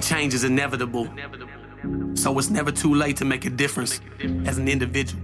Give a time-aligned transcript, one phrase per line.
[0.00, 1.08] change is inevitable.
[2.14, 4.00] So it's never too late to make a difference
[4.46, 5.22] as an individual.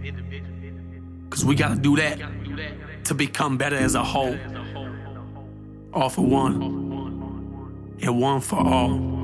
[1.30, 2.20] Cause we gotta do that
[3.04, 4.39] to become better as a whole.
[5.93, 6.62] All for one,
[8.00, 9.14] and one for all.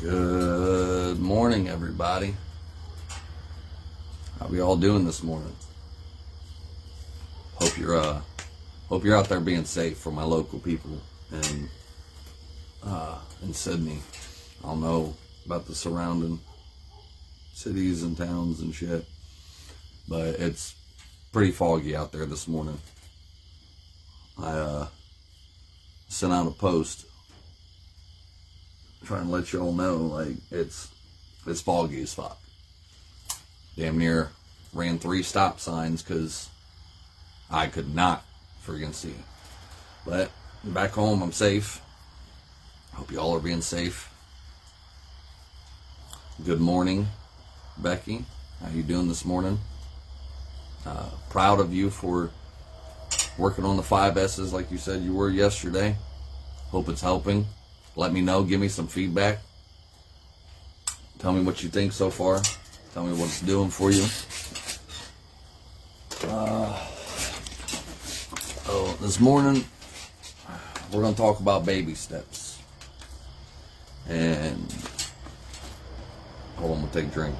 [0.00, 2.34] Good morning, everybody.
[4.38, 5.54] How we all doing this morning?
[7.54, 8.20] Hope you're uh
[8.94, 11.00] hope you're out there being safe for my local people
[11.32, 11.68] and
[12.84, 13.98] uh in Sydney.
[14.62, 16.38] I don't know about the surrounding
[17.54, 19.04] cities and towns and shit.
[20.08, 20.76] But it's
[21.32, 22.78] pretty foggy out there this morning.
[24.40, 24.86] I uh
[26.06, 27.04] sent out a post
[29.04, 30.88] trying to let y'all know like it's
[31.48, 32.38] it's foggy as fuck.
[33.76, 34.30] Damn near
[34.72, 36.48] ran three stop signs because
[37.50, 38.24] I could not
[38.66, 39.14] friggin' see.
[40.06, 40.30] But
[40.62, 41.80] back home, I'm safe.
[42.94, 44.10] Hope y'all are being safe.
[46.44, 47.08] Good morning,
[47.78, 48.24] Becky.
[48.60, 49.58] How you doing this morning?
[50.86, 52.30] Uh, proud of you for
[53.38, 55.96] working on the five S's like you said you were yesterday.
[56.70, 57.46] Hope it's helping.
[57.96, 58.42] Let me know.
[58.42, 59.38] Give me some feedback.
[61.18, 62.40] Tell me what you think so far.
[62.92, 64.04] Tell me what it's doing for you.
[66.28, 66.78] Uh,
[68.68, 69.62] oh, this morning
[70.90, 72.58] we're going to talk about baby steps.
[74.08, 74.74] And
[76.56, 77.34] hold on, we'll take a drink.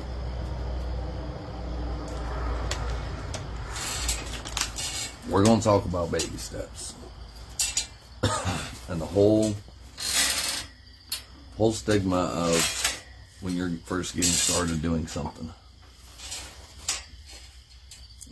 [5.30, 6.94] We're going to talk about baby steps
[8.90, 9.54] and the whole
[11.56, 13.02] whole stigma of
[13.40, 15.50] when you're first getting started doing something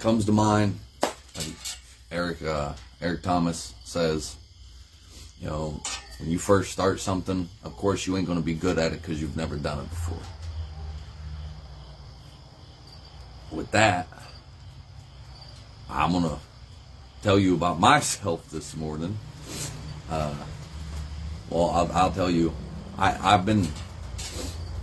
[0.01, 0.79] comes to mind.
[1.03, 1.47] Like
[2.11, 4.37] Eric uh, Eric Thomas says,
[5.41, 5.83] you know,
[6.21, 9.03] when you first start something, of course you ain't going to be good at it
[9.03, 10.23] because you've never done it before.
[13.51, 14.07] With that,
[15.91, 16.39] I'm gonna
[17.23, 19.19] tell you about myself this morning.
[20.09, 20.35] Uh,
[21.51, 22.55] well, I'll, I'll tell you
[22.97, 23.69] I, I've been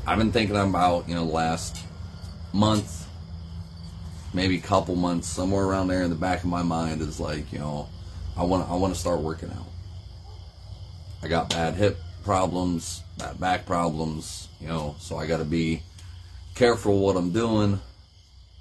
[0.06, 1.84] I've been thinking about you know the last
[2.54, 3.08] month,
[4.34, 7.52] maybe a couple months, somewhere around there in the back of my mind is like
[7.52, 7.88] you know
[8.38, 9.68] I want I want to start working out.
[11.22, 15.82] I got bad hip problems, bad back problems, you know, so I got to be
[16.56, 17.80] careful what I'm doing.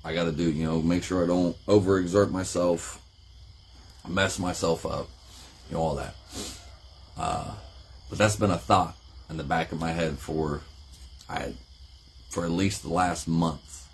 [0.04, 3.02] I got to do you know make sure I don't overexert myself,
[4.06, 5.08] mess myself up,
[5.68, 6.14] you know all that.
[7.16, 7.54] Uh,
[8.08, 8.96] but that's been a thought
[9.28, 10.62] in the back of my head for
[11.28, 11.54] I
[12.30, 13.86] for at least the last month.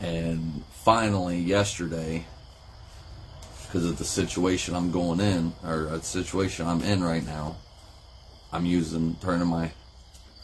[0.00, 2.26] And finally yesterday
[3.74, 7.56] because of the situation I'm going in or uh, a situation I'm in right now,
[8.52, 9.72] I'm using turning my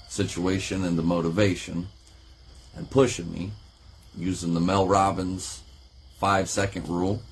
[0.09, 1.87] situation into motivation
[2.75, 3.53] and pushing me
[4.19, 5.63] using the Mel Robbins
[6.19, 7.23] 5 second rule.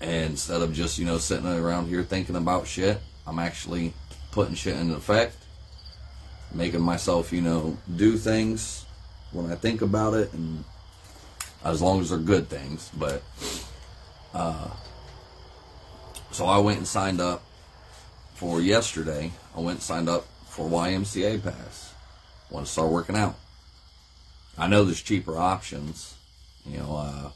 [0.00, 3.94] And instead of just, you know, sitting around here thinking about shit, I'm actually
[4.30, 5.36] putting shit into effect,
[6.52, 8.86] making myself, you know, do things
[9.32, 10.62] when I think about it, and
[11.64, 12.92] as long as they're good things.
[12.96, 13.20] But,
[14.34, 14.68] uh,
[16.32, 17.42] so I went and signed up
[18.34, 19.30] for yesterday.
[19.56, 21.94] I went and signed up for YMCA Pass.
[22.50, 23.36] Want to start working out.
[24.58, 26.14] I know there's cheaper options.
[26.66, 27.30] You know, uh,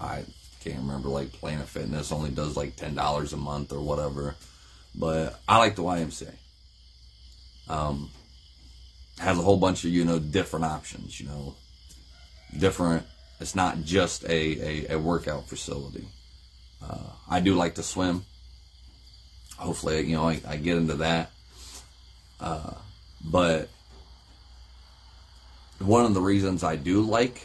[0.00, 0.24] I
[0.60, 4.34] can't remember like Planet Fitness only does like ten dollars a month or whatever.
[4.94, 6.32] But I like the YMCA.
[7.68, 8.10] Um,
[9.18, 11.20] has a whole bunch of you know different options.
[11.20, 11.54] You know,
[12.56, 13.06] different.
[13.40, 16.06] It's not just a a, a workout facility.
[16.82, 18.24] Uh, I do like to swim.
[19.56, 21.30] Hopefully, you know, I, I get into that.
[22.40, 22.74] Uh,
[23.24, 23.68] but
[25.78, 27.42] one of the reasons I do like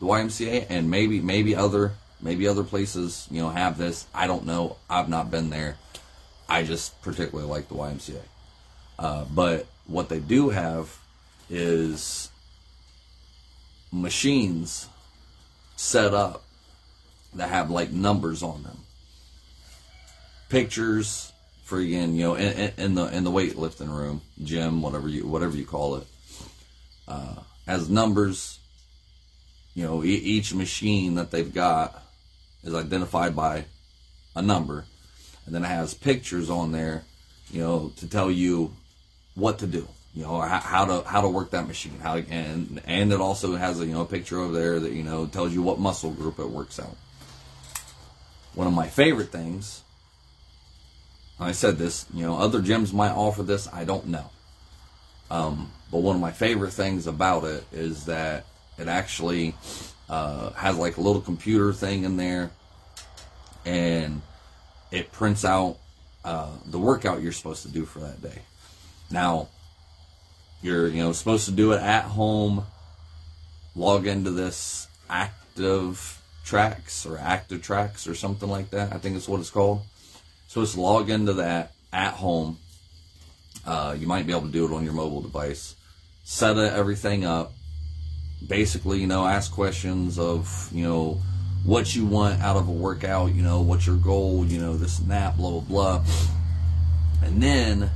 [0.00, 4.06] the YMCA, and maybe maybe other maybe other places, you know, have this.
[4.14, 4.76] I don't know.
[4.88, 5.76] I've not been there.
[6.48, 8.20] I just particularly like the YMCA.
[8.98, 10.98] Uh, but what they do have
[11.50, 12.30] is
[13.92, 14.88] machines
[15.76, 16.44] set up
[17.34, 18.78] that have like numbers on them,
[20.48, 21.32] pictures
[21.64, 25.56] for again, you know, in, in the in the weightlifting room, gym, whatever you whatever
[25.56, 26.06] you call it,
[27.06, 27.36] uh,
[27.66, 28.58] has numbers.
[29.74, 32.02] You know, e- each machine that they've got
[32.64, 33.66] is identified by
[34.34, 34.84] a number
[35.48, 37.04] and then it has pictures on there,
[37.50, 38.70] you know, to tell you
[39.34, 42.82] what to do, you know, how, how to how to work that machine, how and
[42.84, 45.54] and it also has a you know a picture over there that you know tells
[45.54, 46.98] you what muscle group it works out.
[48.58, 49.84] One of my favorite things,
[51.38, 54.30] I said this, you know, other gyms might offer this, I don't know.
[55.30, 58.46] Um, but one of my favorite things about it is that
[58.76, 59.54] it actually
[60.08, 62.50] uh, has like a little computer thing in there
[63.64, 64.22] and
[64.90, 65.76] it prints out
[66.24, 68.42] uh, the workout you're supposed to do for that day.
[69.08, 69.50] Now,
[70.62, 72.64] you're you know supposed to do it at home.
[73.76, 76.17] Log into this active
[76.48, 78.90] tracks or active tracks or something like that.
[78.90, 79.82] I think it's what it's called.
[80.46, 82.56] So it's log into that at home.
[83.66, 85.76] Uh, you might be able to do it on your mobile device.
[86.24, 87.52] Set everything up.
[88.46, 91.20] Basically, you know, ask questions of you know
[91.64, 93.34] what you want out of a workout.
[93.34, 94.46] You know, what's your goal?
[94.46, 96.04] You know, this and that, blah blah blah.
[97.22, 97.90] And then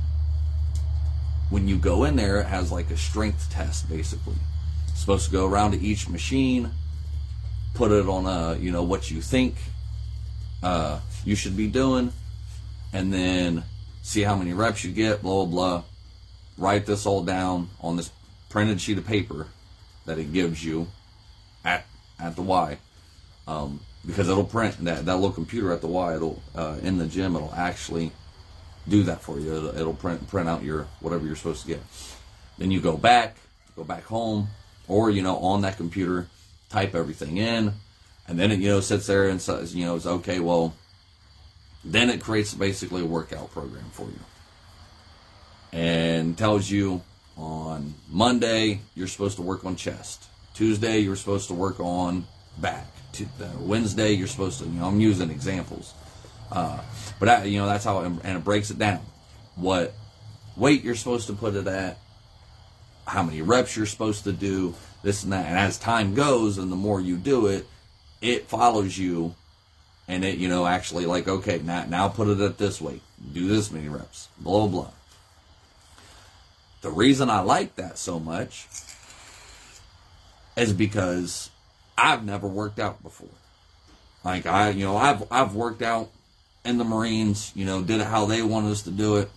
[1.49, 4.35] when you go in there, it has like a strength test basically.
[4.89, 6.69] It's supposed to go around to each machine,
[7.73, 9.55] put it on a, you know, what you think
[10.61, 12.11] uh, you should be doing,
[12.91, 13.63] and then
[14.01, 15.83] see how many reps you get, blah, blah, blah.
[16.57, 18.11] Write this all down on this
[18.49, 19.47] printed sheet of paper
[20.05, 20.87] that it gives you
[21.65, 21.85] at,
[22.19, 22.77] at the Y.
[23.47, 27.07] Um, because it'll print that, that little computer at the Y, it'll, uh, in the
[27.07, 28.11] gym, it'll actually
[28.87, 29.55] do that for you.
[29.55, 31.81] It'll, it'll, print print out your whatever you're supposed to get.
[32.57, 33.37] Then you go back,
[33.75, 34.49] go back home,
[34.87, 36.27] or you know on that computer,
[36.73, 37.71] type everything in,
[38.27, 40.39] and then it you know sits there and says you know it's okay.
[40.39, 40.73] Well,
[41.85, 44.19] then it creates basically a workout program for you,
[45.71, 47.01] and tells you
[47.37, 50.25] on Monday you're supposed to work on chest.
[50.55, 52.25] Tuesday you're supposed to work on
[52.57, 52.87] back.
[53.19, 55.93] Uh, Wednesday you're supposed to you know I'm using examples.
[56.51, 56.79] Uh,
[57.19, 59.01] but I, you know that's how it, and it breaks it down.
[59.55, 59.93] What
[60.57, 61.99] weight you're supposed to put it at,
[63.05, 64.73] how many reps you're supposed to do,
[65.03, 65.45] this and that.
[65.45, 67.67] And as time goes, and the more you do it,
[68.21, 69.35] it follows you,
[70.07, 73.01] and it you know actually like okay now now put it at this weight,
[73.33, 74.89] do this many reps, blah blah.
[76.81, 78.67] The reason I like that so much
[80.57, 81.49] is because
[81.97, 83.29] I've never worked out before.
[84.23, 86.09] Like I, you know, I've I've worked out
[86.65, 89.29] in the Marines, you know, did it how they wanted us to do it.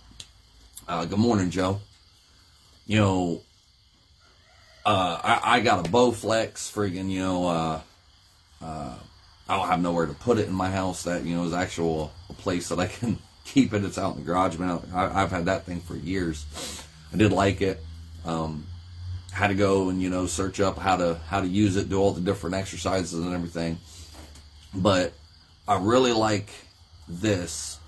[0.87, 1.81] Uh, good morning, Joe.
[2.85, 3.41] You know,
[4.87, 7.81] uh, I, I, got a Bowflex, friggin', you know, uh,
[8.61, 8.95] uh,
[9.49, 12.13] I don't have nowhere to put it in my house that, you know, is actual
[12.29, 13.83] a place that I can keep it.
[13.83, 14.79] It's out in the garage, man.
[14.93, 16.45] I, have had that thing for years.
[17.13, 17.83] I did like it.
[18.23, 18.65] Um,
[19.33, 21.99] had to go and, you know, search up how to, how to use it, do
[21.99, 23.79] all the different exercises and everything.
[24.73, 25.11] But
[25.67, 26.49] I really like,
[27.09, 27.79] this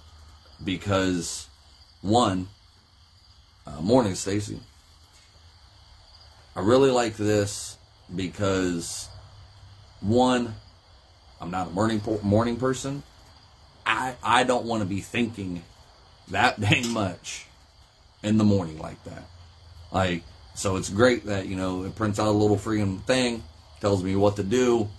[0.64, 1.48] because
[2.02, 2.48] one,
[3.66, 4.60] uh, morning, Stacy.
[6.56, 7.78] I really like this
[8.14, 9.08] because
[10.02, 10.56] one,
[11.40, 13.04] I'm not a morning morning person.
[13.86, 15.64] I I don't want to be thinking
[16.30, 17.46] that dang much
[18.24, 19.24] in the morning like that.
[19.92, 20.24] Like
[20.54, 23.44] so, it's great that you know it prints out a little freaking thing,
[23.80, 24.90] tells me what to do.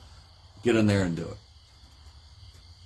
[0.63, 1.37] Get in there and do it.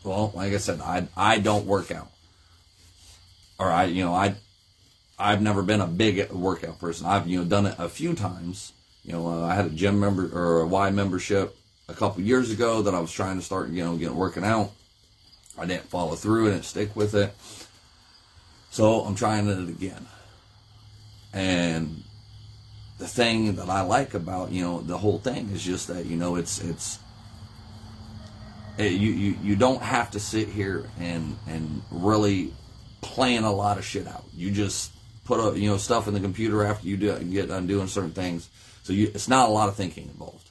[0.05, 2.11] Well, like I said, I I don't work out,
[3.58, 4.37] or I you know I
[5.19, 7.06] I've never been a big workout person.
[7.06, 8.73] I've you know done it a few times.
[9.04, 11.56] You know, uh, I had a gym member or a Y membership
[11.88, 14.73] a couple years ago that I was trying to start you know getting working out.
[15.56, 17.35] I didn't follow through and stick with it,
[18.71, 20.06] so I'm trying it again.
[21.33, 22.02] And
[22.99, 26.16] the thing that I like about you know the whole thing is just that you
[26.16, 26.99] know it's it's
[28.78, 32.52] you, you you don't have to sit here and and really
[33.00, 34.25] plan a lot of shit out.
[34.35, 34.90] You just
[35.25, 38.12] put a, you know stuff in the computer after you do get done doing certain
[38.12, 38.49] things.
[38.83, 40.49] So you, it's not a lot of thinking involved.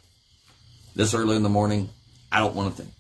[0.96, 1.90] This early in the morning,
[2.32, 2.94] I don't want to think.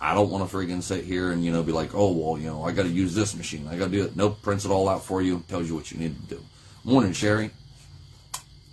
[0.00, 2.46] I don't want to freaking sit here and you know be like, oh well, you
[2.46, 3.66] know I got to use this machine.
[3.68, 4.16] I got to do it.
[4.16, 5.42] Nope, prints it all out for you.
[5.48, 6.42] Tells you what you need to do.
[6.84, 7.50] Morning, Sherry.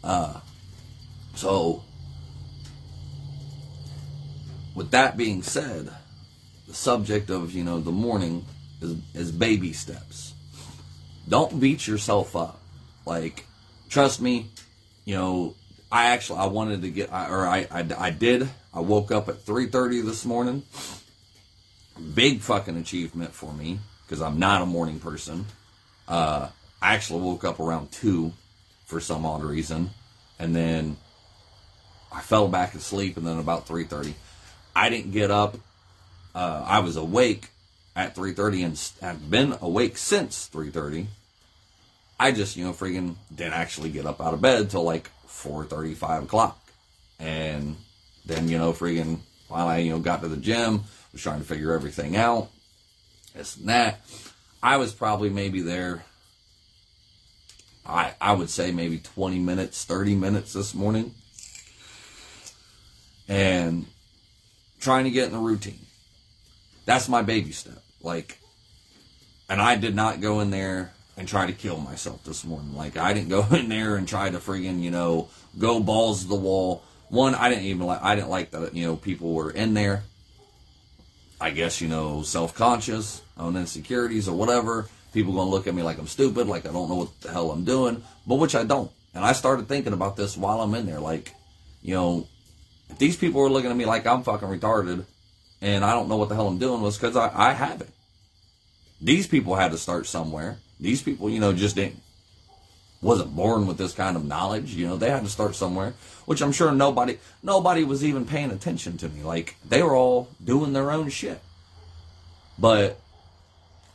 [0.03, 0.39] Uh,
[1.35, 1.81] so
[4.75, 5.89] with that being said,
[6.67, 8.45] the subject of you know the morning
[8.81, 10.32] is, is baby steps.
[11.27, 12.59] Don't beat yourself up.
[13.05, 13.45] Like,
[13.89, 14.47] trust me,
[15.05, 15.55] you know.
[15.91, 18.49] I actually I wanted to get or I I, I did.
[18.73, 20.63] I woke up at 3:30 this morning.
[22.15, 25.45] Big fucking achievement for me because I'm not a morning person.
[26.07, 26.49] Uh,
[26.81, 28.33] I actually woke up around two
[28.85, 29.91] for some odd reason,
[30.39, 30.97] and then
[32.11, 34.15] I fell back asleep, and then about 3:30
[34.75, 35.57] I didn't get up.
[36.33, 37.49] Uh, I was awake
[37.95, 41.07] at 3:30 and have been awake since 3:30.
[42.19, 46.23] I just, you know, freaking didn't actually get up out of bed till like 4.35
[46.23, 46.59] o'clock,
[47.19, 47.75] and
[48.25, 51.45] then, you know, freaking while I, you know, got to the gym, was trying to
[51.45, 52.49] figure everything out,
[53.35, 54.01] this and that.
[54.61, 56.05] I was probably maybe there.
[57.85, 61.13] I I would say maybe 20 minutes, 30 minutes this morning.
[63.27, 63.85] And
[64.79, 65.85] trying to get in the routine.
[66.85, 67.81] That's my baby step.
[68.01, 68.39] Like
[69.49, 72.75] and I did not go in there and try to kill myself this morning.
[72.75, 76.27] Like I didn't go in there and try to friggin', you know, go balls to
[76.27, 76.83] the wall.
[77.09, 80.03] One, I didn't even like I didn't like that, you know, people were in there.
[81.39, 84.87] I guess, you know, self conscious, on insecurities or whatever.
[85.13, 87.51] People gonna look at me like I'm stupid, like I don't know what the hell
[87.51, 88.91] I'm doing, but which I don't.
[89.13, 91.35] And I started thinking about this while I'm in there, like,
[91.83, 92.27] you know,
[92.89, 95.05] if these people are looking at me like I'm fucking retarded
[95.63, 97.89] and I don't know what the hell I'm doing was because I, I haven't.
[99.01, 100.57] These people had to start somewhere.
[100.79, 102.01] These people, you know, just didn't
[103.01, 104.73] wasn't born with this kind of knowledge.
[104.73, 105.93] You know, they had to start somewhere,
[106.25, 109.23] which I'm sure nobody nobody was even paying attention to me.
[109.23, 111.39] Like they were all doing their own shit.
[112.59, 112.99] But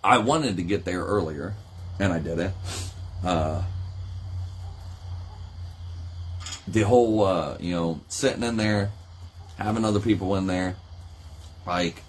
[0.03, 1.55] I wanted to get there earlier,
[2.01, 2.53] and I did it.
[3.23, 3.63] Uh,
[6.67, 8.91] the whole, uh, you know, sitting in there,
[9.59, 10.77] having other people in there,
[11.69, 12.03] like,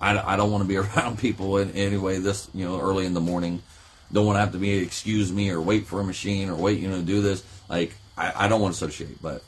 [0.00, 3.04] I, I don't want to be around people in any way this, you know, early
[3.04, 3.62] in the morning.
[4.12, 6.78] Don't want to have to be excuse me or wait for a machine or wait,
[6.78, 7.44] you know, do this.
[7.68, 9.42] Like, I, I don't want to associate, but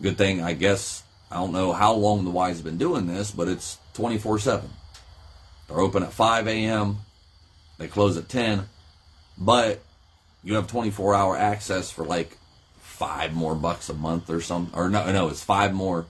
[0.00, 3.48] good thing, I guess, I don't know how long the Y's been doing this, but
[3.48, 4.70] it's 24 7.
[5.68, 6.98] They're open at 5 a.m.,
[7.78, 8.68] they close at 10,
[9.36, 9.80] but
[10.42, 12.38] you have 24 hour access for like
[12.78, 14.74] five more bucks a month or something.
[14.78, 16.06] Or no, no, it's five more.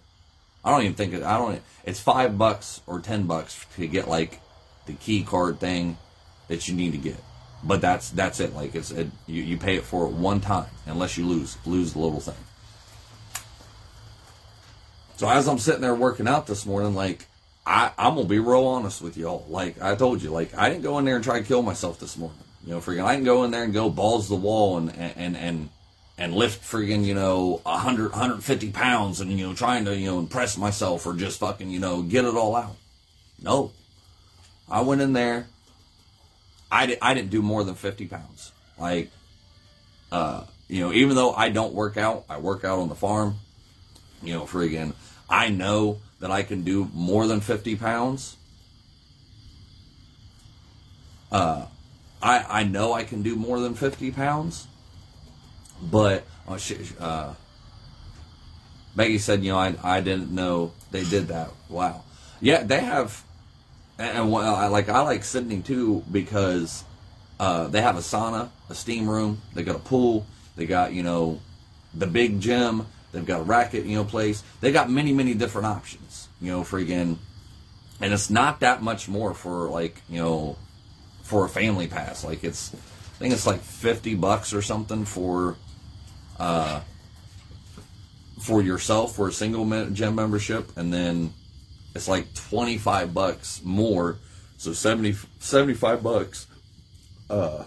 [0.67, 4.41] I don't even think I don't, it's five bucks or 10 bucks to get like
[4.87, 5.97] the key card thing
[6.49, 7.23] that you need to get.
[7.63, 8.53] But that's, that's it.
[8.53, 11.93] Like it's, it, you, you pay it for it one time unless you lose, lose
[11.93, 12.35] the little thing.
[15.19, 17.27] So as I'm sitting there working out this morning, like,
[17.65, 19.47] I, I'm gonna be real honest with y'all.
[19.49, 21.99] Like I told you, like I didn't go in there and try to kill myself
[21.99, 22.39] this morning.
[22.65, 25.37] You know, freaking, I didn't go in there and go balls the wall and and
[25.37, 25.69] and
[26.19, 30.19] and lift freaking, you know, 100, 150 pounds and you know trying to you know
[30.19, 32.77] impress myself or just fucking you know get it all out.
[33.43, 33.73] No,
[34.69, 35.47] I went in there.
[36.71, 38.53] I did, I didn't do more than 50 pounds.
[38.79, 39.11] Like,
[40.11, 43.37] uh, you know, even though I don't work out, I work out on the farm.
[44.23, 44.95] You know, freaking,
[45.29, 48.37] I know that I can do more than 50 pounds.
[51.31, 51.67] Uh,
[52.23, 54.67] I, I know I can do more than 50 pounds,
[55.83, 56.59] but oh,
[57.01, 57.35] uh,
[58.95, 61.51] Maggie said, you know, I, I didn't know they did that.
[61.69, 62.03] Wow.
[62.41, 63.25] Yeah, they have,
[63.99, 66.85] and well, I like I like Sydney too because
[67.41, 71.03] uh, they have a sauna, a steam room, they got a pool, they got you
[71.03, 71.41] know
[71.95, 74.43] the big gym, They've got a racket, you know, place.
[74.61, 77.17] They got many, many different options, you know, freaking.
[77.99, 80.57] And it's not that much more for like, you know,
[81.23, 82.25] for a family pass.
[82.25, 85.57] Like it's, I think it's like 50 bucks or something for,
[86.39, 86.81] uh,
[88.41, 90.77] for yourself for a single gym membership.
[90.77, 91.33] And then
[91.95, 94.19] it's like 25 bucks more.
[94.59, 96.47] So 70, 75 bucks,
[97.29, 97.65] uh,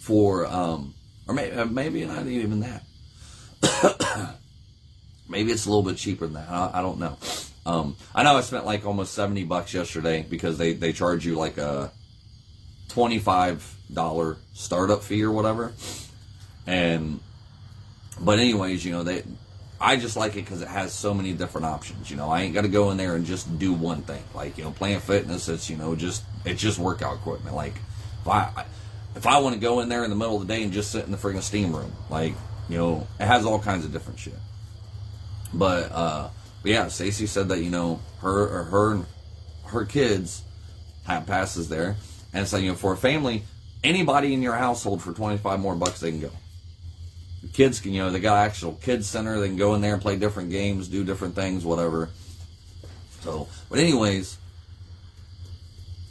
[0.00, 0.94] for, um,
[1.26, 2.82] or maybe, maybe not even that
[5.28, 6.50] Maybe it's a little bit cheaper than that.
[6.50, 7.16] I, I don't know.
[7.64, 11.36] Um, I know I spent like almost seventy bucks yesterday because they they charge you
[11.36, 11.92] like a
[12.88, 15.72] twenty five dollar startup fee or whatever.
[16.66, 17.20] And
[18.20, 19.22] but anyways, you know they.
[19.80, 22.08] I just like it because it has so many different options.
[22.08, 24.22] You know, I ain't got to go in there and just do one thing.
[24.32, 27.56] Like you know, Planet Fitness, it's you know just it's just workout equipment.
[27.56, 27.74] Like
[28.20, 28.64] if I
[29.16, 30.92] if I want to go in there in the middle of the day and just
[30.92, 32.34] sit in the freaking steam room, like
[32.68, 34.34] you know, it has all kinds of different shit.
[35.52, 36.30] But uh,
[36.62, 39.00] but yeah, Stacy said that you know her her
[39.64, 40.42] her kids
[41.06, 41.96] have passes there,
[42.32, 43.42] and so you know for a family,
[43.82, 46.30] anybody in your household for twenty five more bucks they can go.
[47.52, 50.02] Kids can you know they got actual kids center they can go in there and
[50.02, 52.08] play different games, do different things, whatever.
[53.20, 54.36] So, but anyways,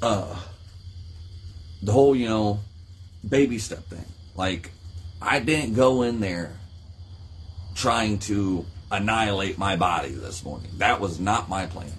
[0.01, 0.39] uh,
[1.81, 2.59] the whole you know
[3.27, 4.71] baby step thing, like
[5.21, 6.53] I didn't go in there
[7.75, 10.69] trying to annihilate my body this morning.
[10.77, 11.91] That was not my plan.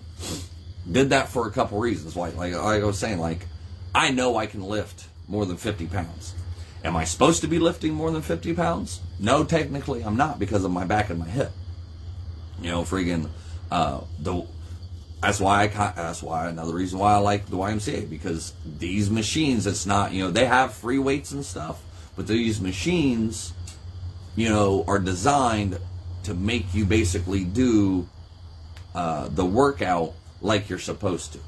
[0.90, 2.16] Did that for a couple reasons.
[2.16, 3.46] Like, like, like I was saying, like,
[3.94, 6.34] I know I can lift more than 50 pounds.
[6.84, 9.00] Am I supposed to be lifting more than 50 pounds?
[9.18, 11.52] No, technically I'm not because of my back and my hip.
[12.60, 13.28] You know, friggin',
[13.70, 14.46] uh, the,
[15.20, 19.66] that's why I, that's why, another reason why I like the YMCA because these machines,
[19.66, 21.82] it's not, you know, they have free weights and stuff,
[22.16, 23.52] but these machines,
[24.34, 25.78] you know, are designed
[26.24, 28.08] to make you basically do
[28.94, 31.38] uh, the workout like you're supposed to.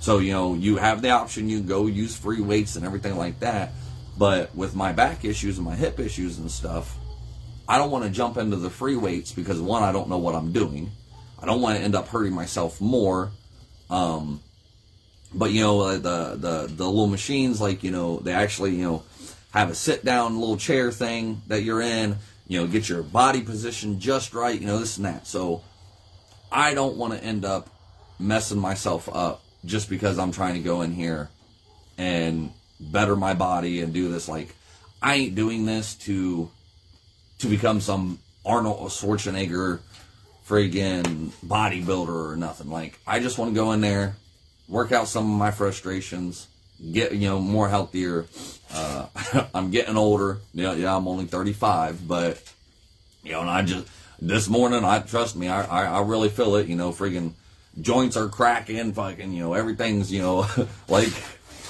[0.00, 3.40] So, you know, you have the option, you go use free weights and everything like
[3.40, 3.72] that.
[4.20, 6.94] But with my back issues and my hip issues and stuff,
[7.66, 10.34] I don't want to jump into the free weights because one, I don't know what
[10.34, 10.90] I'm doing.
[11.42, 13.30] I don't want to end up hurting myself more.
[13.88, 14.42] Um,
[15.32, 19.04] but you know the the the little machines, like you know, they actually you know
[19.52, 22.18] have a sit down little chair thing that you're in.
[22.46, 24.60] You know, get your body position just right.
[24.60, 25.26] You know, this and that.
[25.26, 25.62] So
[26.52, 27.70] I don't want to end up
[28.18, 31.30] messing myself up just because I'm trying to go in here
[31.96, 34.28] and better my body and do this.
[34.28, 34.54] Like
[35.02, 36.50] I ain't doing this to
[37.40, 39.80] to become some Arnold Schwarzenegger
[40.50, 42.70] friggin' bodybuilder or nothing.
[42.70, 44.16] Like, I just want to go in there,
[44.68, 46.48] work out some of my frustrations,
[46.92, 48.26] get, you know, more healthier.
[48.72, 49.06] Uh,
[49.54, 50.38] I'm getting older.
[50.52, 52.42] Yeah, yeah, I'm only 35, but,
[53.22, 53.86] you know, and I just,
[54.20, 57.32] this morning, I, trust me, I, I, I really feel it, you know, friggin'
[57.80, 60.46] joints are cracking, fucking, you know, everything's, you know,
[60.88, 61.12] like,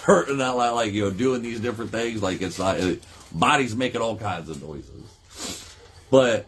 [0.00, 2.23] hurting out like, like, you know, doing these different things.
[2.23, 3.02] Like, it's not, it,
[3.33, 5.76] body's making all kinds of noises.
[6.11, 6.47] But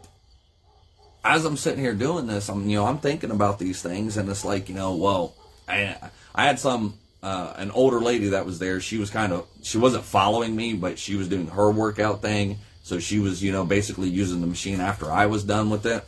[1.25, 4.29] as I'm sitting here doing this, I'm you know I'm thinking about these things, and
[4.29, 5.35] it's like you know, well,
[5.69, 5.97] I
[6.35, 8.81] I had some uh, an older lady that was there.
[8.81, 12.59] She was kind of she wasn't following me, but she was doing her workout thing.
[12.83, 16.05] So she was you know basically using the machine after I was done with it.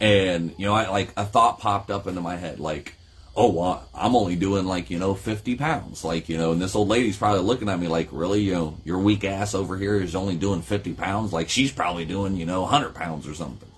[0.00, 2.94] And you know, I like a thought popped up into my head, like,
[3.36, 6.02] oh, well, I'm only doing like, you know, 50 pounds.
[6.04, 8.78] Like, you know, and this old lady's probably looking at me like, really, you know,
[8.84, 11.32] your weak ass over here is only doing 50 pounds.
[11.32, 13.68] Like, she's probably doing, you know, 100 pounds or something.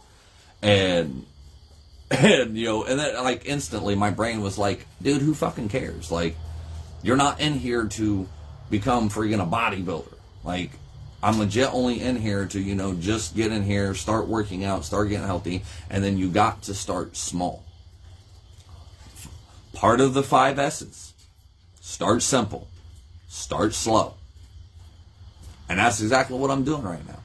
[0.63, 1.27] And,
[2.11, 6.13] and, you know, and then like instantly my brain was like, dude, who fucking cares?
[6.13, 6.37] Like,
[7.03, 8.29] you're not in here to
[8.71, 10.15] become freaking a bodybuilder.
[10.45, 10.71] Like,
[11.21, 14.85] I'm legit only in here to, you know, just get in here, start working out,
[14.85, 17.65] start getting healthy, and then you got to start small
[19.79, 21.13] part of the five S's.
[21.81, 22.67] Start simple,
[23.29, 24.15] start slow.
[25.69, 27.21] And that's exactly what I'm doing right now.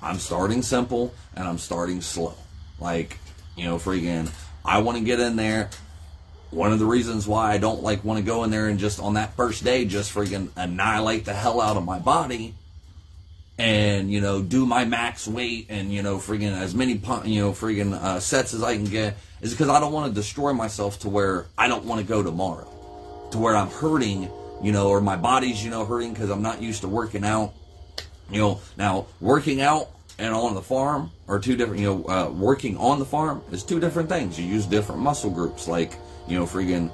[0.00, 2.34] I'm starting simple and I'm starting slow.
[2.80, 3.18] Like,
[3.56, 4.32] you know, freaking,
[4.64, 5.68] I want to get in there.
[6.50, 9.00] One of the reasons why I don't like want to go in there and just
[9.00, 12.54] on that first day just freaking annihilate the hell out of my body
[13.58, 16.92] and you know do my max weight and you know friggin' as many
[17.24, 20.14] you know friggin' uh, sets as I can get is because I don't want to
[20.14, 24.30] destroy myself to where I don't want to go tomorrow, to where I'm hurting,
[24.62, 27.54] you know, or my body's you know hurting because I'm not used to working out.
[28.30, 31.80] You know, now working out and on the farm are two different.
[31.80, 34.38] You know, uh, working on the farm is two different things.
[34.38, 35.94] You use different muscle groups, like
[36.26, 36.90] you know, friggin'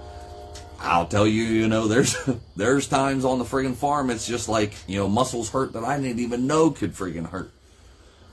[0.85, 2.17] I'll tell you, you know, there's
[2.57, 5.99] there's times on the friggin' farm it's just like, you know, muscles hurt that I
[5.99, 7.51] didn't even know could friggin' hurt.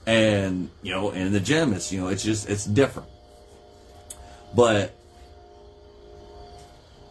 [0.06, 3.08] And, you know, in the gym it's, you know, it's just it's different.
[4.54, 4.94] But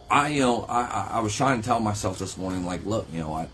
[0.10, 3.20] I, you know, I, I was trying to tell myself this morning, like, look, you
[3.20, 3.48] know, I,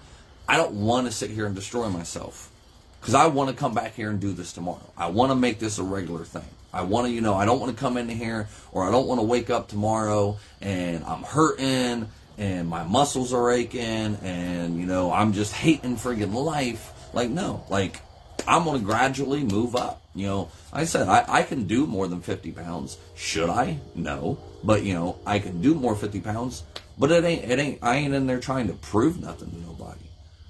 [0.47, 2.51] I don't want to sit here and destroy myself
[2.99, 4.91] because I want to come back here and do this tomorrow.
[4.97, 6.49] I want to make this a regular thing.
[6.73, 9.07] I want to, you know, I don't want to come in here or I don't
[9.07, 13.81] want to wake up tomorrow and I'm hurting and my muscles are aching
[14.21, 16.91] and, you know, I'm just hating friggin' life.
[17.13, 18.01] Like, no, like,
[18.47, 20.01] I'm going to gradually move up.
[20.13, 22.97] You know, I said I, I can do more than 50 pounds.
[23.15, 23.79] Should I?
[23.95, 24.37] No.
[24.63, 26.63] But, you know, I can do more 50 pounds,
[26.97, 30.01] but it ain't, it ain't, I ain't in there trying to prove nothing to nobody.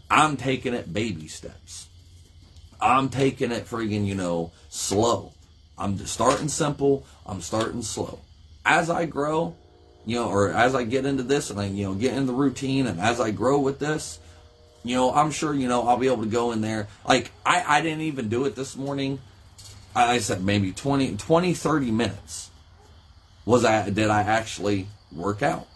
[0.10, 1.88] I'm taking it baby steps.
[2.80, 5.34] I'm taking it friggin', you know, slow.
[5.78, 7.06] I'm starting simple.
[7.26, 8.20] I'm starting slow.
[8.66, 9.56] As I grow,
[10.06, 12.34] you know, or as I get into this and I, you know, get in the
[12.34, 14.20] routine and as I grow with this,
[14.84, 16.88] you know, I'm sure, you know, I'll be able to go in there.
[17.08, 19.20] Like, I, I didn't even do it this morning.
[19.96, 22.52] I said maybe 20, 20, 30 minutes
[23.46, 25.68] was I, did I actually work out.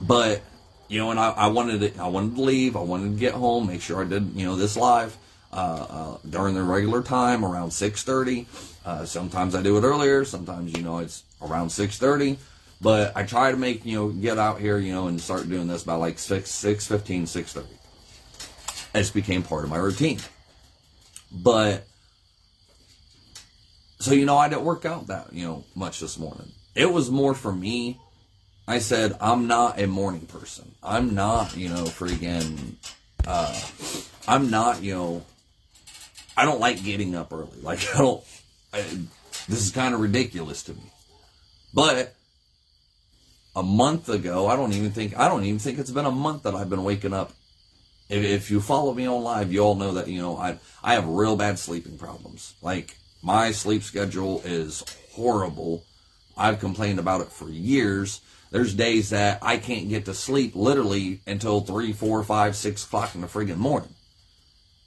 [0.00, 0.42] But,
[0.88, 2.76] you know, and I, I wanted to, I wanted to leave.
[2.76, 5.16] I wanted to get home, make sure I did, you know, this live.
[5.54, 8.46] Uh, uh, during the regular time around 6.30
[8.84, 12.38] uh, sometimes i do it earlier sometimes you know it's around 6.30
[12.80, 15.68] but i try to make you know get out here you know and start doing
[15.68, 17.66] this by like 6 6 15 6.30
[18.94, 20.20] it's became part of my routine.
[21.32, 21.86] But
[23.98, 26.52] so you know i didn't work out that you know much this morning.
[26.74, 28.00] It was more for me.
[28.68, 30.74] I said i'm not a morning person.
[30.82, 32.74] I'm not you know freaking
[33.26, 33.60] uh
[34.28, 35.22] i'm not you know
[36.36, 37.60] I don't like getting up early.
[37.62, 38.24] Like I don't.
[38.72, 38.82] I,
[39.48, 40.82] this is kind of ridiculous to me.
[41.72, 42.14] But
[43.56, 46.42] a month ago, I don't even think I don't even think it's been a month
[46.44, 47.32] that I've been waking up.
[48.08, 50.94] If, if you follow me on live, you all know that you know I I
[50.94, 52.54] have real bad sleeping problems.
[52.62, 55.84] Like my sleep schedule is horrible.
[56.36, 58.20] I've complained about it for years.
[58.50, 63.14] there's days that I can't get to sleep literally until three, four, five, six o'clock
[63.14, 63.94] in the friggin' morning.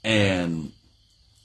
[0.04, 0.72] And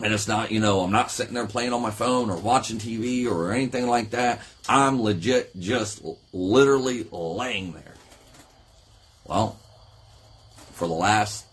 [0.03, 2.77] and it's not, you know, I'm not sitting there playing on my phone or watching
[2.77, 4.41] TV or anything like that.
[4.67, 7.93] I'm legit just literally laying there.
[9.25, 9.57] Well,
[10.73, 11.45] for the last,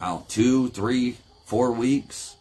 [0.00, 2.34] I don't two, three, four weeks,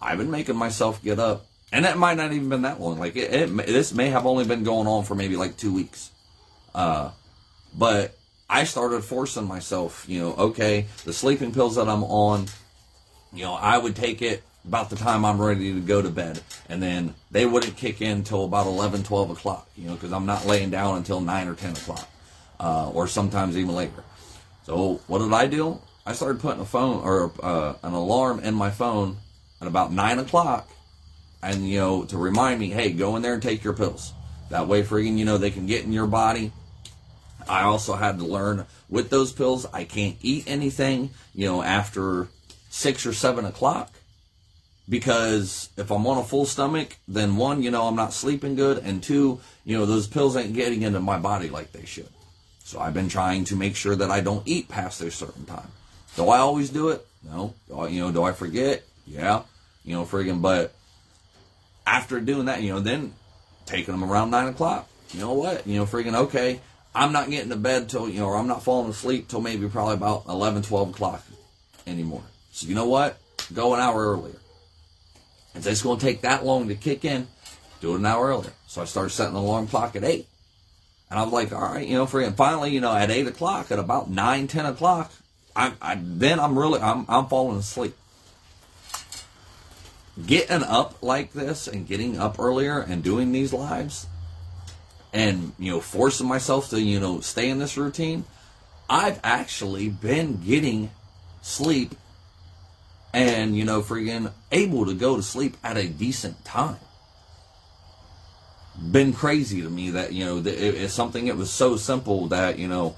[0.00, 1.44] I've been making myself get up.
[1.70, 2.98] And that might not even been that long.
[2.98, 6.10] Like, it, it this may have only been going on for maybe like two weeks.
[6.74, 7.10] Uh,
[7.76, 8.16] but
[8.48, 12.46] I started forcing myself, you know, okay, the sleeping pills that I'm on,
[13.32, 16.40] you know, I would take it about the time I'm ready to go to bed.
[16.68, 20.26] And then they wouldn't kick in till about 11, 12 o'clock, you know, because I'm
[20.26, 22.08] not laying down until 9 or 10 o'clock,
[22.60, 24.04] uh, or sometimes even later.
[24.64, 25.80] So what did I do?
[26.04, 29.16] I started putting a phone or uh, an alarm in my phone
[29.60, 30.68] at about 9 o'clock,
[31.42, 34.12] and, you know, to remind me, hey, go in there and take your pills.
[34.50, 36.52] That way, friggin', you know, they can get in your body.
[37.48, 42.28] I also had to learn with those pills, I can't eat anything, you know, after
[42.70, 43.90] six or seven o'clock
[44.88, 48.78] because if I'm on a full stomach, then one, you know, I'm not sleeping good,
[48.78, 52.08] and two, you know, those pills ain't getting into my body like they should.
[52.64, 55.68] So I've been trying to make sure that I don't eat past a certain time.
[56.16, 57.06] Do I always do it?
[57.22, 57.54] No.
[57.74, 58.82] I, you know, do I forget?
[59.06, 59.42] Yeah.
[59.84, 60.74] You know, friggin', but
[61.86, 63.14] after doing that, you know, then
[63.66, 65.66] taking them around nine o'clock, you know what?
[65.66, 66.60] You know, friggin', okay,
[66.94, 69.68] I'm not getting to bed till, you know, or I'm not falling asleep till maybe
[69.68, 71.24] probably about 11, 12 o'clock
[71.86, 72.22] anymore.
[72.58, 73.20] So you know what?
[73.54, 74.34] Go an hour earlier.
[75.54, 77.28] And it's going to take that long to kick in,
[77.80, 78.52] do it an hour earlier.
[78.66, 80.26] So I started setting the alarm clock at 8.
[81.08, 83.28] And I was like, all right, you know, for and finally, you know, at 8
[83.28, 85.12] o'clock, at about 9, 10 o'clock,
[85.54, 87.96] I, I then I'm really, I'm, I'm falling asleep.
[90.26, 94.08] Getting up like this and getting up earlier and doing these lives
[95.12, 98.24] and, you know, forcing myself to, you know, stay in this routine,
[98.90, 100.90] I've actually been getting
[101.40, 101.94] sleep
[103.12, 106.78] and you know freaking able to go to sleep at a decent time.
[108.90, 112.68] Been crazy to me that you know it's something that was so simple that you
[112.68, 112.94] know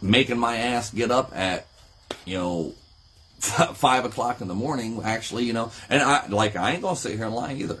[0.00, 1.66] making my ass get up at
[2.24, 2.74] you know
[3.38, 7.16] five o'clock in the morning actually you know and i like i ain't gonna sit
[7.16, 7.80] here and lie either.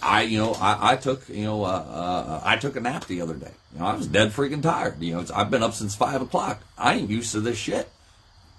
[0.00, 3.22] I you know i, I took you know uh, uh, i took a nap the
[3.22, 3.52] other day.
[3.72, 5.00] You know i was dead freaking tired.
[5.00, 6.60] You know i've been up since five o'clock.
[6.76, 7.88] I ain't used to this shit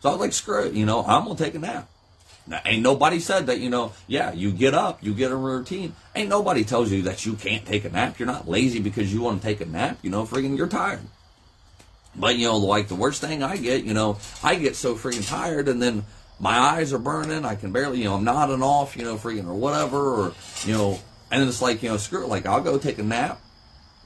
[0.01, 1.89] so I was like, screw it, you know, I'm gonna take a nap.
[2.47, 5.95] Now, ain't nobody said that, you know, yeah, you get up, you get a routine.
[6.15, 8.17] Ain't nobody tells you that you can't take a nap.
[8.17, 11.01] You're not lazy because you want to take a nap, you know, freaking you're tired.
[12.15, 15.27] But, you know, like the worst thing I get, you know, I get so freaking
[15.29, 16.05] tired and then
[16.39, 17.45] my eyes are burning.
[17.45, 20.33] I can barely, you know, I'm nodding off, you know, freaking or whatever, or,
[20.65, 23.39] you know, and it's like, you know, screw it, like I'll go take a nap,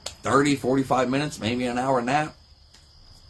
[0.04, 2.34] 30, 45 minutes, maybe an hour nap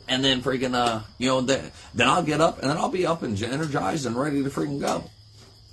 [0.09, 3.07] and then freaking uh you know then then I'll get up and then I'll be
[3.07, 5.05] up and energized and ready to freaking go.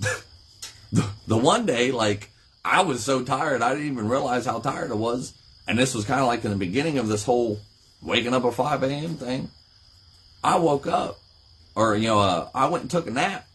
[0.92, 2.30] the, the one day like
[2.64, 5.34] I was so tired I didn't even realize how tired I was,
[5.66, 7.60] and this was kind of like in the beginning of this whole
[8.02, 9.14] waking up at five a.m.
[9.14, 9.50] thing.
[10.44, 11.18] I woke up,
[11.74, 13.46] or you know, uh, I went and took a nap.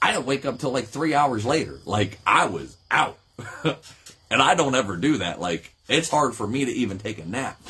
[0.00, 1.78] I didn't wake up till like three hours later.
[1.84, 3.18] Like I was out,
[3.64, 5.40] and I don't ever do that.
[5.40, 7.60] Like it's hard for me to even take a nap.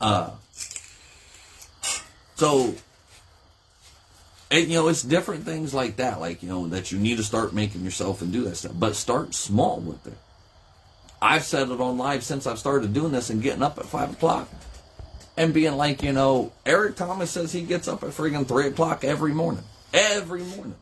[0.00, 0.30] Uh,
[2.34, 2.74] so,
[4.50, 7.24] and you know, it's different things like that, like, you know, that you need to
[7.24, 8.72] start making yourself and do that stuff.
[8.74, 10.16] But start small with it.
[11.20, 14.12] I've said it on live since I've started doing this and getting up at 5
[14.12, 14.48] o'clock
[15.36, 19.04] and being like, you know, Eric Thomas says he gets up at freaking 3 o'clock
[19.04, 19.64] every morning.
[19.92, 20.76] Every morning.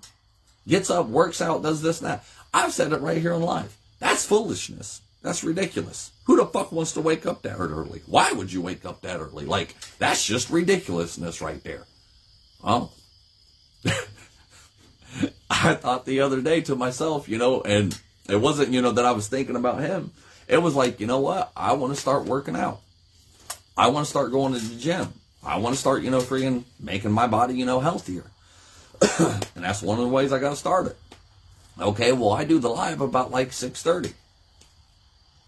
[0.67, 2.25] Gets up, works out, does this and that.
[2.55, 3.77] I've said it right here on live.
[3.99, 5.01] That's foolishness.
[5.23, 6.12] That's ridiculous.
[6.25, 8.03] Who the fuck wants to wake up that early?
[8.07, 9.45] Why would you wake up that early?
[9.45, 11.85] Like, that's just ridiculousness right there.
[12.63, 12.93] Well,
[15.51, 19.05] I thought the other day to myself, you know, and it wasn't, you know, that
[19.05, 20.13] I was thinking about him.
[20.47, 21.51] It was like, you know what?
[21.57, 22.81] I want to start working out.
[23.77, 25.13] I want to start going to the gym.
[25.43, 28.25] I want to start, you know, freaking making my body, you know, healthier.
[29.19, 30.97] and that's one of the ways I got to start it.
[31.81, 34.13] Okay, well, I do the live about like 6.30.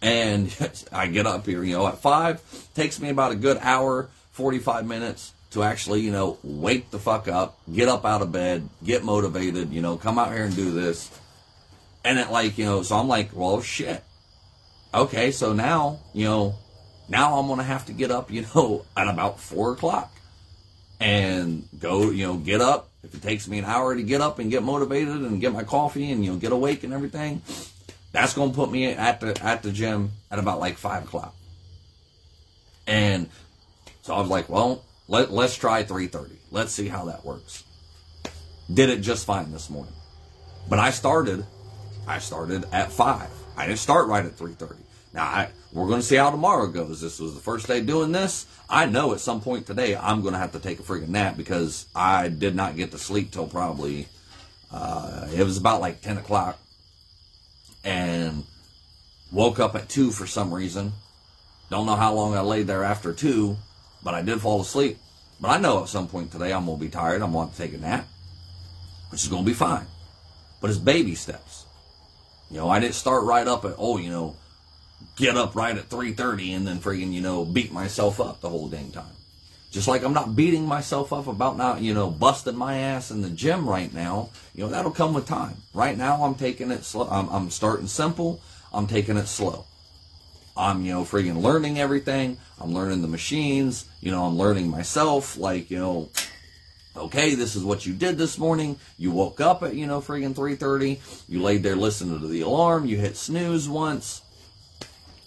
[0.04, 0.54] And
[0.92, 2.42] I get up here, you know, at five.
[2.74, 7.26] Takes me about a good hour, 45 minutes to actually, you know, wake the fuck
[7.26, 10.72] up, get up out of bed, get motivated, you know, come out here and do
[10.72, 11.10] this.
[12.04, 14.04] And it like, you know, so I'm like, well, shit.
[14.92, 16.56] Okay, so now, you know,
[17.08, 20.12] now I'm going to have to get up, you know, at about four o'clock
[21.00, 22.90] and go, you know, get up.
[23.02, 25.62] If it takes me an hour to get up and get motivated and get my
[25.62, 27.42] coffee and, you know, get awake and everything,
[28.14, 31.34] that's to put me at the at the gym at about like five o'clock.
[32.86, 33.28] And
[34.02, 36.30] so I was like, well, let, let's try 3.30.
[36.50, 37.64] Let's see how that works.
[38.72, 39.94] Did it just fine this morning.
[40.68, 41.44] But I started,
[42.06, 43.28] I started at 5.
[43.56, 44.76] I didn't start right at 3.30.
[45.12, 47.00] Now, I, we're to see how tomorrow goes.
[47.00, 48.46] This was the first day doing this.
[48.68, 51.86] I know at some point today I'm to have to take a freaking nap because
[51.94, 54.08] I did not get to sleep till probably,
[54.72, 56.58] uh, it was about like 10 o'clock.
[57.84, 58.44] And
[59.30, 60.92] woke up at 2 for some reason.
[61.70, 63.56] Don't know how long I laid there after 2,
[64.02, 64.98] but I did fall asleep.
[65.40, 67.20] But I know at some point today I'm going to be tired.
[67.20, 68.06] I'm going to take a nap,
[69.10, 69.86] which is going to be fine.
[70.60, 71.66] But it's baby steps.
[72.50, 74.36] You know, I didn't start right up at, oh, you know,
[75.16, 78.68] get up right at 3.30 and then friggin', you know, beat myself up the whole
[78.68, 79.04] dang time.
[79.74, 83.22] Just like I'm not beating myself up about not, you know, busting my ass in
[83.22, 84.28] the gym right now.
[84.54, 85.56] You know, that'll come with time.
[85.74, 87.08] Right now, I'm taking it slow.
[87.10, 88.40] I'm, I'm starting simple.
[88.72, 89.64] I'm taking it slow.
[90.56, 92.38] I'm, you know, friggin' learning everything.
[92.60, 93.86] I'm learning the machines.
[94.00, 95.36] You know, I'm learning myself.
[95.36, 96.08] Like, you know,
[96.96, 98.78] okay, this is what you did this morning.
[98.96, 101.24] You woke up at, you know, friggin' 3.30.
[101.28, 102.86] You laid there listening to the alarm.
[102.86, 104.22] You hit snooze once.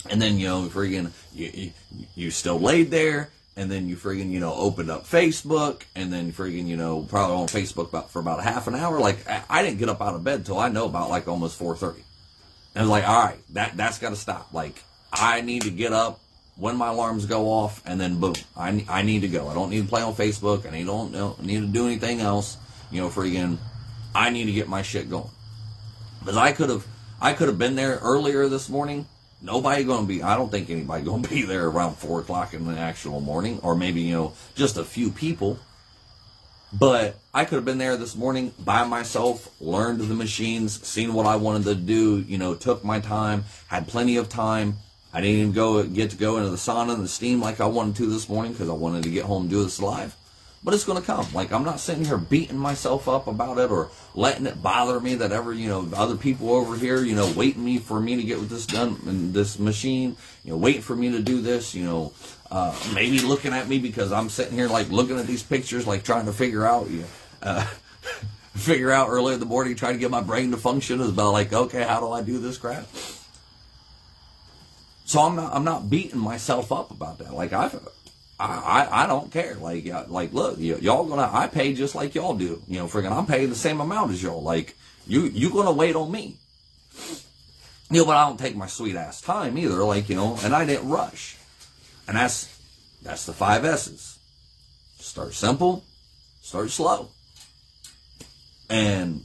[0.09, 1.71] And then, you know, friggin', you, you,
[2.15, 3.29] you still laid there.
[3.57, 5.81] And then you friggin', you know, opened up Facebook.
[5.95, 8.99] And then friggin', you know, probably on Facebook about, for about half an hour.
[8.99, 11.59] Like, I, I didn't get up out of bed till I know about like almost
[11.59, 11.95] 4.30.
[11.95, 12.03] And
[12.75, 14.53] I was like, all right, that, that's got to stop.
[14.53, 16.19] Like, I need to get up
[16.57, 19.47] when my alarms go off, and then boom, I, I need to go.
[19.47, 20.71] I don't need to play on Facebook.
[20.71, 22.57] I don't, don't need to do anything else.
[22.91, 23.57] You know, friggin',
[24.13, 25.29] I need to get my shit going.
[26.19, 26.85] Because I could have,
[27.21, 29.07] I could have been there earlier this morning.
[29.41, 30.23] Nobody going to be.
[30.23, 33.59] I don't think anybody going to be there around four o'clock in the actual morning,
[33.61, 35.59] or maybe you know just a few people.
[36.73, 41.25] But I could have been there this morning by myself, learned the machines, seen what
[41.25, 44.77] I wanted to do, you know, took my time, had plenty of time.
[45.13, 47.67] I didn't even go get to go into the sauna and the steam like I
[47.67, 50.16] wanted to this morning because I wanted to get home and do this live.
[50.63, 51.25] But it's going to come.
[51.33, 55.15] Like I'm not sitting here beating myself up about it or letting it bother me
[55.15, 58.23] that ever, you know, other people over here, you know, waiting me for me to
[58.23, 61.75] get with this done and this machine, you know, waiting for me to do this,
[61.75, 62.11] you know,
[62.49, 66.03] uh, maybe looking at me because I'm sitting here like looking at these pictures, like
[66.03, 67.07] trying to figure out, you know,
[67.43, 67.65] uh,
[68.55, 71.31] figure out early in the morning, trying to get my brain to function is about
[71.31, 72.87] like, okay, how do I do this crap?
[75.05, 77.33] So I'm not, I'm not beating myself up about that.
[77.33, 77.53] Like
[78.39, 79.55] I, I, I don't care.
[79.55, 82.61] Like, uh, like, look, y- y'all gonna, I pay just like y'all do.
[82.67, 84.43] You know, friggin', I'm paying the same amount as y'all.
[84.43, 84.75] Like,
[85.07, 86.37] you, you gonna wait on me.
[87.89, 89.83] You know, but I don't take my sweet ass time either.
[89.83, 91.37] Like, you know, and I didn't rush.
[92.07, 92.47] And that's,
[93.01, 94.19] that's the five S's.
[94.99, 95.83] Start simple,
[96.41, 97.09] start slow.
[98.69, 99.23] And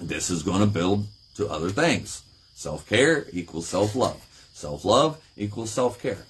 [0.00, 2.22] this is to build to other things.
[2.54, 4.24] Self-care equals self-love.
[4.52, 6.24] Self-love equals self-care.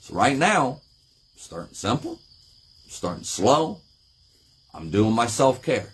[0.00, 0.80] So right now,
[1.40, 2.20] starting simple,
[2.86, 3.80] starting slow.
[4.74, 5.90] I'm doing my self-care.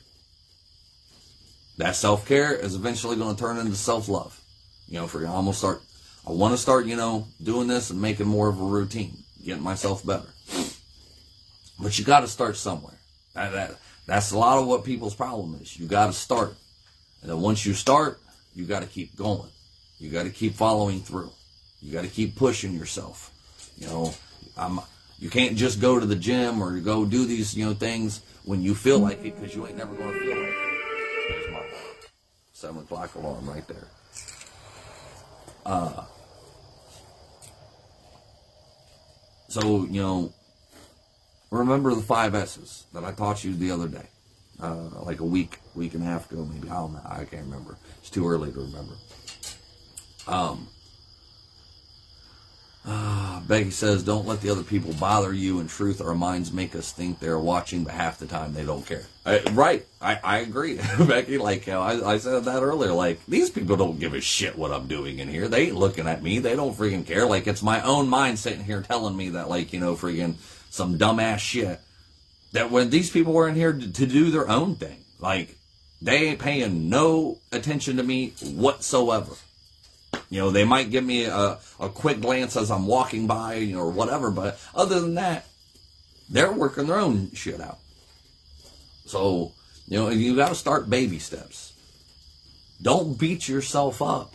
[1.78, 4.38] That self-care is eventually going to turn into self-love.
[4.88, 5.82] You know, if we're almost start,
[6.26, 9.62] I want to start, you know, doing this and making more of a routine, getting
[9.62, 10.28] myself better.
[11.78, 12.98] But you got to start somewhere.
[13.34, 15.78] That, that, that's a lot of what people's problem is.
[15.78, 16.54] You got to start.
[17.22, 18.20] And then once you start,
[18.54, 19.50] you got to keep going.
[19.98, 21.30] You got to keep following through.
[21.80, 23.30] You got to keep pushing yourself.
[23.76, 24.14] You know,
[24.56, 24.80] I'm,
[25.18, 28.62] you can't just go to the gym or go do these, you know, things when
[28.62, 31.28] you feel like it because you ain't never going to feel like it.
[31.28, 31.62] There's my
[32.52, 33.88] seven o'clock alarm right there.
[35.64, 36.04] Uh,
[39.48, 40.32] so, you know,
[41.50, 44.06] remember the five S's that I taught you the other day,
[44.60, 46.68] uh, like a week, week and a half ago, maybe.
[46.68, 47.00] I don't know.
[47.04, 47.76] I can't remember.
[47.98, 48.94] It's too early to remember.
[50.28, 50.68] Um,
[52.88, 55.58] uh, Becky says, "Don't let the other people bother you.
[55.58, 58.86] In truth, our minds make us think they're watching, but half the time they don't
[58.86, 59.84] care." I, right?
[60.00, 61.36] I, I agree, Becky.
[61.38, 62.92] Like uh, I, I said that earlier.
[62.92, 65.48] Like these people don't give a shit what I'm doing in here.
[65.48, 66.38] They ain't looking at me.
[66.38, 67.26] They don't freaking care.
[67.26, 70.36] Like it's my own mind sitting here telling me that, like you know, freaking
[70.70, 71.80] some dumbass shit.
[72.52, 75.56] That when these people were in here to, to do their own thing, like
[76.00, 79.32] they ain't paying no attention to me whatsoever.
[80.28, 83.90] You know, they might give me a, a quick glance as I'm walking by, or
[83.90, 85.46] whatever, but other than that,
[86.28, 87.78] they're working their own shit out.
[89.06, 89.52] So,
[89.86, 91.72] you know, you got to start baby steps.
[92.82, 94.34] Don't beat yourself up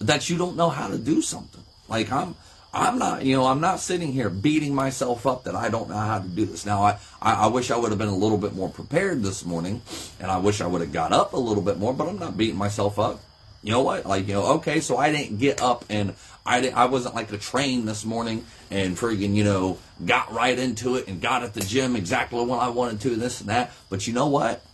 [0.00, 1.64] that you don't know how to do something.
[1.88, 2.36] Like I'm,
[2.72, 5.96] I'm not, you know, I'm not sitting here beating myself up that I don't know
[5.96, 6.64] how to do this.
[6.64, 9.44] Now, I, I, I wish I would have been a little bit more prepared this
[9.44, 9.82] morning,
[10.20, 12.36] and I wish I would have got up a little bit more, but I'm not
[12.36, 13.20] beating myself up.
[13.62, 14.06] You know what?
[14.06, 16.14] Like, you know, okay, so I didn't get up and
[16.46, 20.58] I, didn't, I wasn't like a train this morning and friggin', you know, got right
[20.58, 23.72] into it and got at the gym exactly when I wanted to, this and that.
[23.90, 24.64] But you know what?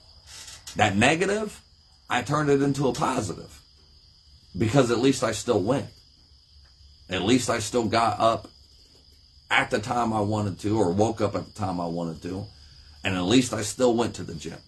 [0.77, 1.61] That negative,
[2.11, 3.61] I turned it into a positive
[4.57, 5.87] because at least I still went.
[7.09, 8.49] At least I still got up
[9.51, 12.47] at the time I wanted to or woke up at the time I wanted to.
[13.03, 14.59] And at least I still went to the gym.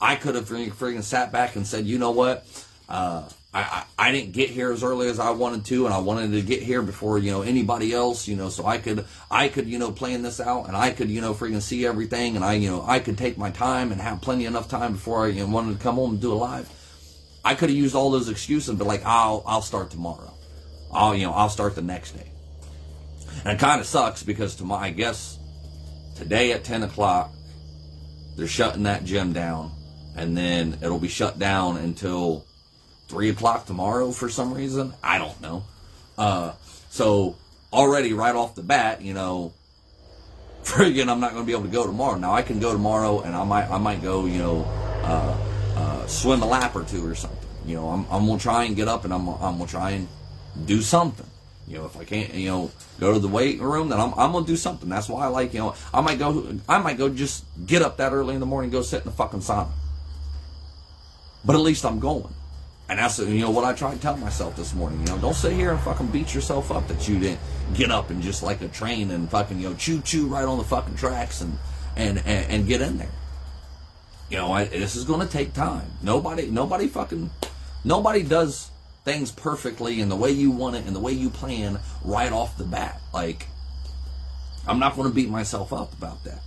[0.00, 2.46] I could have freaking sat back and said, you know what?
[2.88, 6.32] Uh, I, I, didn't get here as early as I wanted to, and I wanted
[6.32, 9.68] to get here before you know anybody else, you know, so I could I could
[9.68, 12.54] you know plan this out, and I could you know freaking see everything, and I
[12.54, 15.40] you know I could take my time and have plenty enough time before I you
[15.40, 16.70] know, wanted to come home and do a live.
[17.44, 20.32] I could have used all those excuses, but like I'll I'll start tomorrow,
[20.90, 22.30] I'll you know I'll start the next day,
[23.44, 25.38] and it kind of sucks because to my I guess
[26.16, 27.30] today at ten o'clock
[28.34, 29.72] they're shutting that gym down,
[30.16, 32.46] and then it'll be shut down until
[33.12, 34.94] three o'clock tomorrow for some reason.
[35.02, 35.64] I don't know.
[36.16, 36.52] Uh,
[36.88, 37.36] so
[37.70, 39.52] already right off the bat, you know,
[40.64, 42.16] friggin' I'm not going to be able to go tomorrow.
[42.16, 44.64] Now I can go tomorrow, and I might I might go, you know,
[45.04, 45.36] uh,
[45.76, 47.38] uh, swim a lap or two or something.
[47.66, 50.08] You know, I'm I'm gonna try and get up, and I'm I'm gonna try and
[50.64, 51.26] do something.
[51.68, 54.32] You know, if I can't, you know, go to the weight room, then I'm, I'm
[54.32, 54.88] gonna do something.
[54.88, 57.98] That's why I like, you know, I might go, I might go just get up
[57.98, 59.70] that early in the morning, go sit in the fucking sauna.
[61.44, 62.34] But at least I'm going.
[62.92, 65.00] And that's you know what I tried to tell myself this morning.
[65.00, 67.40] You know, don't sit here and fucking beat yourself up that you didn't
[67.72, 70.58] get up and just like a train and fucking you know choo choo right on
[70.58, 71.56] the fucking tracks and
[71.96, 73.08] and and, and get in there.
[74.28, 75.86] You know, I, this is going to take time.
[76.02, 77.30] Nobody nobody fucking
[77.82, 78.70] nobody does
[79.06, 82.58] things perfectly and the way you want it and the way you plan right off
[82.58, 83.00] the bat.
[83.14, 83.46] Like
[84.68, 86.40] I'm not going to beat myself up about that.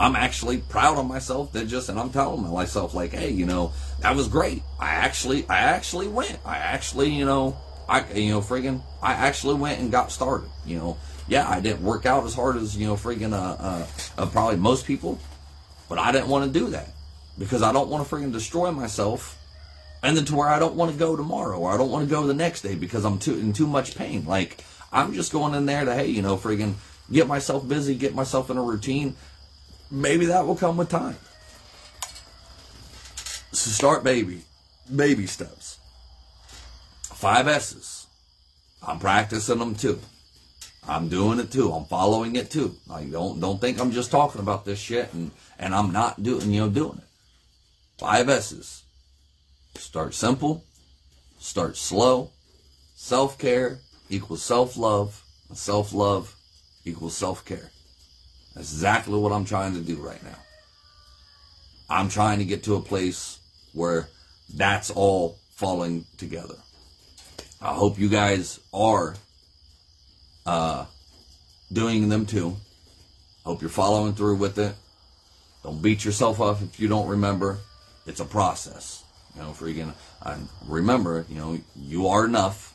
[0.00, 3.74] I'm actually proud of myself that just, and I'm telling myself like, hey, you know,
[4.00, 4.62] that was great.
[4.78, 6.38] I actually, I actually went.
[6.46, 10.48] I actually, you know, I, you know, friggin', I actually went and got started.
[10.64, 13.86] You know, yeah, I didn't work out as hard as you know, friggin', uh, uh,
[14.16, 15.18] uh probably most people,
[15.86, 16.88] but I didn't want to do that
[17.38, 19.38] because I don't want to friggin' destroy myself,
[20.02, 22.10] and then to where I don't want to go tomorrow or I don't want to
[22.10, 24.24] go the next day because I'm too in too much pain.
[24.24, 26.72] Like I'm just going in there to, hey, you know, friggin'
[27.12, 29.14] get myself busy, get myself in a routine
[29.90, 31.16] maybe that will come with time.
[33.52, 34.42] So start baby,
[34.94, 35.78] baby steps.
[37.02, 38.06] Five S's.
[38.86, 40.00] I'm practicing them too.
[40.88, 41.72] I'm doing it too.
[41.72, 42.76] I'm following it too.
[42.90, 46.50] I don't don't think I'm just talking about this shit and and I'm not doing
[46.50, 47.04] you know doing it.
[47.98, 48.84] Five S's.
[49.74, 50.64] Start simple.
[51.38, 52.30] Start slow.
[52.94, 55.22] Self care equals self love.
[55.52, 56.36] Self love
[56.84, 57.70] equals self care.
[58.54, 60.38] That's exactly what I'm trying to do right now.
[61.88, 63.38] I'm trying to get to a place
[63.72, 64.08] where
[64.54, 66.56] that's all falling together.
[67.60, 69.16] I hope you guys are
[70.46, 70.86] uh,
[71.72, 72.56] doing them too.
[73.44, 74.74] Hope you're following through with it.
[75.62, 77.58] Don't beat yourself up if you don't remember.
[78.06, 79.04] It's a process.
[79.34, 79.92] You know, freaking.
[80.22, 80.36] I
[80.66, 82.74] remember, you know, you are enough.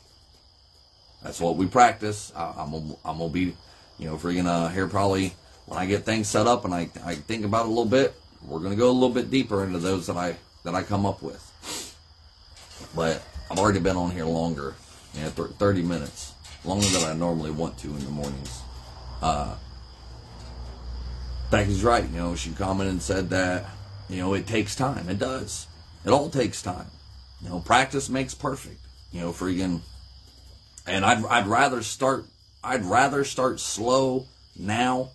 [1.22, 2.32] That's what we practice.
[2.34, 3.54] I, am gonna, I'm gonna be,
[3.98, 5.34] you know, freaking uh, here probably
[5.66, 8.14] when I get things set up and I, I think about it a little bit,
[8.46, 11.22] we're to go a little bit deeper into those that I that I come up
[11.22, 11.42] with.
[12.94, 14.74] But I've already been on here longer,
[15.14, 16.32] you know, 30 minutes,
[16.64, 18.60] longer than I normally want to in the mornings.
[19.22, 19.56] Uh,
[21.50, 22.04] Becky's right.
[22.04, 23.66] You know, she commented and said that,
[24.08, 25.08] you know, it takes time.
[25.08, 25.66] It does.
[26.04, 26.86] It all takes time.
[27.42, 28.80] You know, practice makes perfect.
[29.12, 29.80] You know, freaking.
[30.86, 32.26] And I'd I'd rather start
[32.62, 34.26] I'd rather start slow
[34.56, 35.10] now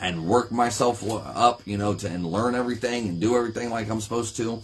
[0.00, 4.00] and work myself up, you know, to and learn everything and do everything like I'm
[4.00, 4.62] supposed to.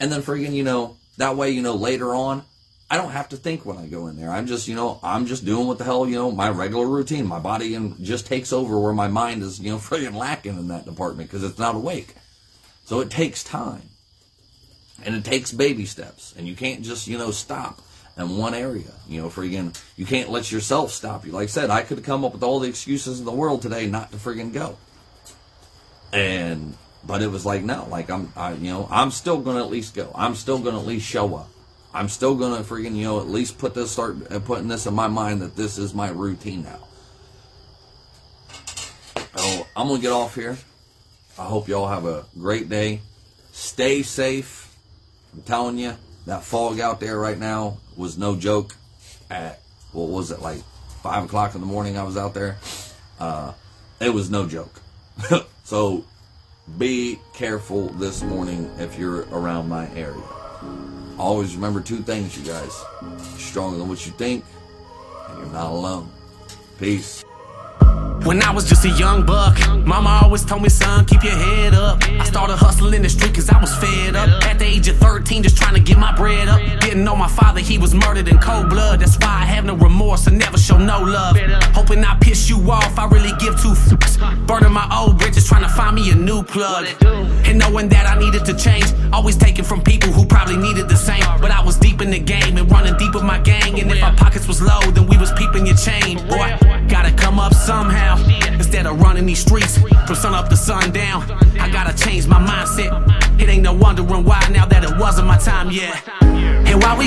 [0.00, 2.42] And then friggin', you know, that way, you know, later on,
[2.90, 4.30] I don't have to think when I go in there.
[4.30, 7.26] I'm just, you know, I'm just doing what the hell, you know, my regular routine.
[7.26, 10.68] My body and just takes over where my mind is, you know, friggin' lacking in
[10.68, 12.14] that department because it's not awake.
[12.84, 13.88] So it takes time.
[15.04, 16.34] And it takes baby steps.
[16.36, 17.80] And you can't just, you know, stop
[18.16, 18.92] in one area.
[19.08, 21.32] You know, friggin', you can't let yourself stop you.
[21.32, 23.86] Like I said, I could come up with all the excuses in the world today
[23.86, 24.76] not to friggin' go.
[26.12, 29.70] And, but it was like, no, like I'm, I, you know, I'm still gonna at
[29.70, 30.12] least go.
[30.14, 31.48] I'm still gonna at least show up.
[31.94, 34.94] I'm still gonna friggin', you know, at least put this, start uh, putting this in
[34.94, 36.80] my mind that this is my routine now.
[39.36, 40.58] So I'm gonna get off here.
[41.38, 43.00] I hope y'all have a great day.
[43.52, 44.76] Stay safe.
[45.32, 45.96] I'm telling you,
[46.26, 48.76] that fog out there right now was no joke.
[49.30, 49.60] At
[49.92, 50.62] what was it like
[51.02, 51.96] five o'clock in the morning?
[51.96, 52.58] I was out there.
[53.18, 53.52] Uh,
[54.00, 54.80] it was no joke.
[55.64, 56.04] so
[56.78, 60.22] be careful this morning if you're around my area.
[61.18, 62.84] always remember two things, you guys.
[63.02, 64.44] You're stronger than what you think,
[65.28, 66.10] and you're not alone.
[66.78, 67.24] Peace.
[68.24, 71.74] When I was just a young buck, mama always told me, son, keep your head
[71.74, 72.00] up.
[72.08, 74.44] I started hustling in the street cause I was fed up.
[74.44, 76.60] At the age of 13, just trying to get my bread up.
[76.80, 78.98] Didn't know my father, he was murdered in cold blood.
[78.98, 81.36] That's why I have no remorse and never show no love.
[81.72, 84.14] Hoping I piss you off, I really give two fucks.
[84.48, 86.88] Burning my old bridges, trying to find me a new plug.
[87.46, 90.96] And knowing that I needed to change, always taking from people who probably needed the
[90.96, 91.22] same.
[91.40, 93.78] But I was deep in the game and running deep with my gang.
[93.78, 96.16] And if my pockets was low, then we was peeping your chain.
[96.26, 96.58] Boy,
[96.88, 98.18] gotta come up somehow.
[98.52, 101.22] Instead of running these streets from sun up to sundown,
[101.60, 102.90] I gotta change my mindset.
[103.40, 106.02] It ain't no wondering why now that it wasn't my time yet.
[106.72, 107.06] And why we